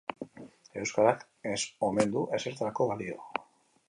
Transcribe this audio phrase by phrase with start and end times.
[0.83, 1.19] Euskarak
[1.51, 3.19] ez omen du ezertarako balio.